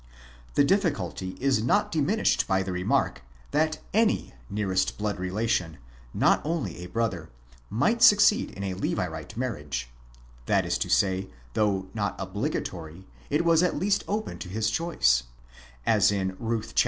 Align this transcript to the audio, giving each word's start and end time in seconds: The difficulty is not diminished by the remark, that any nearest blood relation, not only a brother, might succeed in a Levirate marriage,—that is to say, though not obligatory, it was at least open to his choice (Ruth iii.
The 0.55 0.63
difficulty 0.63 1.37
is 1.39 1.61
not 1.61 1.91
diminished 1.91 2.47
by 2.47 2.63
the 2.63 2.71
remark, 2.71 3.21
that 3.51 3.77
any 3.93 4.33
nearest 4.49 4.97
blood 4.97 5.19
relation, 5.19 5.77
not 6.11 6.41
only 6.43 6.79
a 6.83 6.87
brother, 6.89 7.29
might 7.69 8.01
succeed 8.01 8.49
in 8.49 8.63
a 8.63 8.73
Levirate 8.73 9.37
marriage,—that 9.37 10.65
is 10.65 10.79
to 10.79 10.89
say, 10.89 11.29
though 11.53 11.87
not 11.93 12.15
obligatory, 12.19 13.05
it 13.29 13.45
was 13.45 13.61
at 13.61 13.77
least 13.77 14.03
open 14.07 14.39
to 14.39 14.49
his 14.49 14.71
choice 14.71 15.21
(Ruth 15.85 16.73
iii. 16.75 16.79